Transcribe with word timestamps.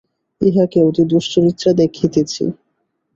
ইহাকে 0.41 0.79
অতি 0.87 1.03
দুশ্চরিত্রা 1.11 1.71
দেখিতেছি। 1.73 2.43